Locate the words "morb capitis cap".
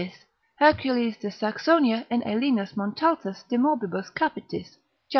3.59-4.79